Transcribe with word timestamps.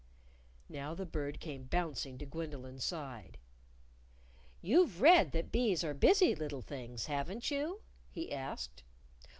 _"Now 0.67 0.95
the 0.95 1.05
Bird 1.05 1.39
came 1.39 1.65
bouncing 1.65 2.17
to 2.17 2.25
Gwendolyn's 2.25 2.83
side. 2.83 3.37
"You've 4.59 4.99
read 4.99 5.31
that 5.33 5.51
bees 5.51 5.83
are 5.83 5.93
busy 5.93 6.33
little 6.33 6.63
things, 6.63 7.05
haven't 7.05 7.51
you?" 7.51 7.81
he 8.09 8.33
asked. 8.33 8.81